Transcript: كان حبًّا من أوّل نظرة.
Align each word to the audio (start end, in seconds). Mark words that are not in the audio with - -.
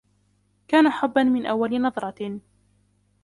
كان 0.67 0.89
حبًّا 0.89 1.23
من 1.23 1.45
أوّل 1.45 1.81
نظرة. 1.81 2.39